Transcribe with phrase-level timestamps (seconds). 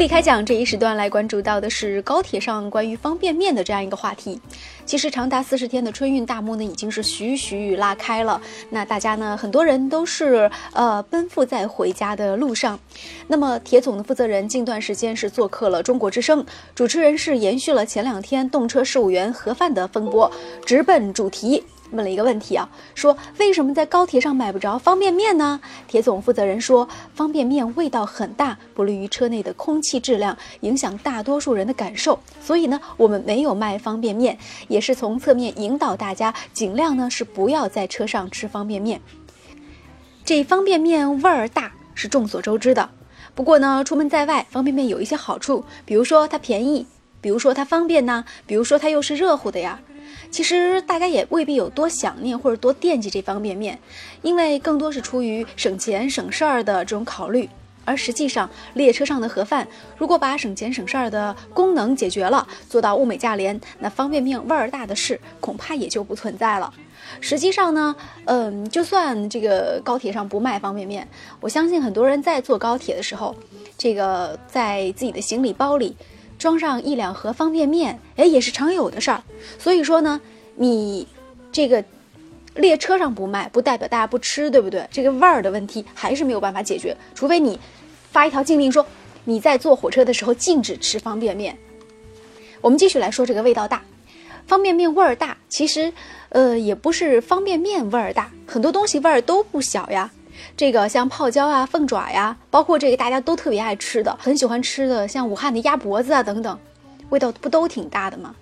[0.00, 4.40] 不离开讲这一时段来关注到的是高铁上关于方便面的这样一个话题。
[4.86, 8.40] 其实长达四十天的春运大幕呢，已经是徐徐拉开了。
[8.70, 12.80] 那大家呢，很多人都是呃奔赴在回家的路上。
[13.26, 16.42] 那么铁总的负责人近段时间是做客了中国之声，
[16.74, 20.32] 主持人是延续了前两天动车事务员盒饭的风波，
[20.64, 21.62] 直奔主题。
[21.92, 25.60] 问了一个问题啊，说为什么在高铁上买不着方便面呢？
[25.88, 39.00] 铁总负责人说，方便面味道很大，不利于车内的空气质量，影响大多数人的感受，所以呢，我们没有卖方便面，也是从侧面引导大家尽量呢是不要在车上吃方便面。
[40.24, 42.90] 这方便面味儿大是众所周知的，
[43.34, 46.86] 不过呢，出门在外，方便面有一些好处，比如说它便宜，
[47.20, 49.80] 比如说它方便呢，比如说它又是热乎的呀。
[50.30, 53.78] 其实大家也未必有多想念或者多惦记这方便面，
[54.22, 57.48] 因为更多是出于省钱省事儿的这种考虑。
[57.86, 66.72] 而实际上，列车上的盒饭如果把省钱省事儿的功能解决了，做到物美价廉，那方便面味儿大的事恐怕也就不存在了。
[67.20, 71.08] 实际上呢，嗯，就算这个高铁上不卖方便面，
[71.40, 73.34] 我相信很多人在坐高铁的时候，
[73.76, 75.96] 这个在自己的行李包里。
[76.40, 79.22] 装上一两盒方便面，哎，也是常有的事儿。
[79.58, 80.18] 所以说呢，
[80.56, 81.06] 你
[81.52, 81.84] 这个
[82.54, 84.88] 列车上不卖，不代表大家不吃，对不对？
[84.90, 87.60] 这个味儿的问题还是没有办法解决，除非你
[88.10, 88.84] 发一条禁令说
[89.24, 91.56] 你在坐火车的时候禁止吃方便面。
[92.62, 93.82] 我们继续来说这个味道大，
[94.46, 95.92] 方便面味儿大，其实
[96.30, 100.10] 呃也不是方便面味儿大，很多东西味儿都不小呀。
[100.56, 106.58] 这个像泡椒啊、凤爪呀，包括这个大家都特别爱吃的、很喜欢吃的，像武汉的鸭脖子啊等等，
[107.08, 108.34] 味道不都挺大的吗？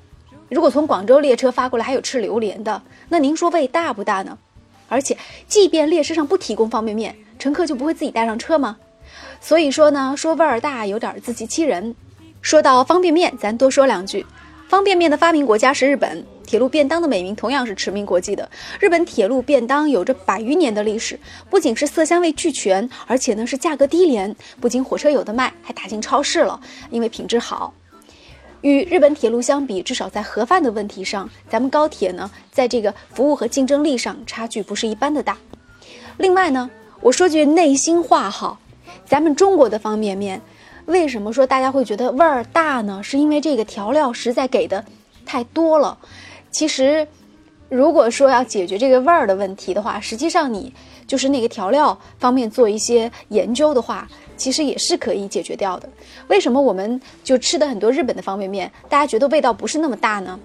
[0.49, 4.39] 如果从广州列车发过来还有吃榴莲的，那您说味大不大呢？
[4.89, 8.79] 而且，即便列车上不提供方便面，乘客就不会自己带上车吗？
[9.41, 11.95] 所以说呢，说味儿大有点自欺欺人。
[12.41, 14.25] 说到方便面，咱多说两句。
[14.69, 18.48] 方便面的发明国家是日本，铁路便当的美名同样是驰名国际的。
[18.81, 21.20] 日本铁路便当有着百余年的历史，
[21.50, 27.75] 不仅是色香味俱全，而且呢是价格低廉，不仅火车有的卖，还打进超市了，因为品质好。
[28.62, 35.36] 与日本铁路相比，至少在盒饭的问题上，咱们高铁呢在这个服务和竞争力上差距不是一般的大。
[36.16, 36.70] 另外呢，
[37.03, 38.59] 我说句内心话哈，
[39.04, 40.41] 咱们中国的方便面。
[40.86, 43.03] 为什么说大家会觉得味儿大呢？
[43.03, 44.86] 是因为这个调料实在给的
[45.26, 45.98] 太多了。
[46.50, 47.06] 其实，
[47.69, 50.72] 如果说要解决这个味儿的问题的话，实际上你
[51.06, 55.88] 就是那个调料方面做一些研究的话，其实也是可以解决掉的。
[56.28, 60.38] 为什么我们就吃的很多日本的方便面，大家觉得味道不是那么大呢？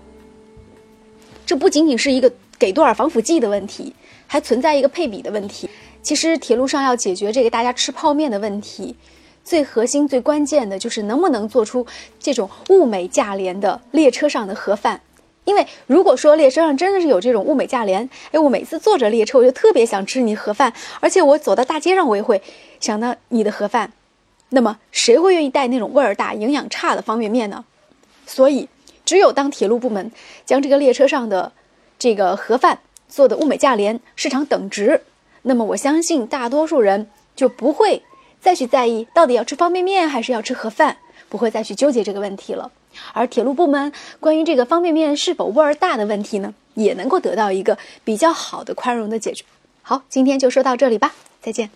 [1.46, 3.94] 这不仅仅是一个给多少防腐剂的问题，
[4.28, 5.70] 还存在一个配比的问题。
[6.02, 8.96] 其实铁路上要解决这个大家吃泡面的问题。
[9.44, 11.86] 最核心、最关键的就是能不能做出
[12.18, 15.02] 这种物美价廉的列车上的盒饭。
[15.46, 22.42] 因为如果说列车上真的是有这种物美价廉，哎，我每次坐着列车，我就特别想吃你盒饭，而且我走到大街上，我也会
[22.80, 23.92] 想到你的盒饭。
[24.50, 27.66] 那么谁会愿意带那种味儿大、营养差的方便面呢？
[28.26, 28.70] 所以，
[29.04, 30.12] 只有当铁路部门
[30.46, 31.52] 将这个列车上的
[31.98, 35.02] 这个盒饭做的物美价廉、市场等值，
[35.42, 38.02] 那么我相信大多数人就不会。
[38.40, 40.98] 再去在意到底要吃方便面还是要吃盒饭，
[41.30, 42.72] 不会再去纠结这个问题了。
[43.14, 49.44] 而铁路部门关于这个方便面是否味儿大的问题呢，也能够得到一个比较好的宽容的解决。
[49.82, 51.70] 好，今天就说到这里吧，再见。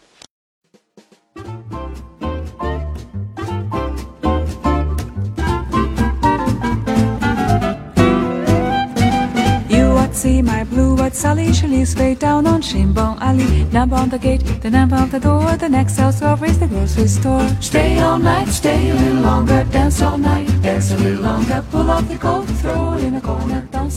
[11.17, 13.63] She lives way down on Shimbong Alley.
[13.73, 15.57] Number on the gate, the number on the door.
[15.57, 17.50] The next house over is the grocery store.
[17.59, 19.63] Stay all night, stay a little longer.
[19.72, 21.66] Dance all night, dance a little longer.
[21.72, 23.67] Pull off the coat, throw it in a corner.
[23.72, 23.89] Don't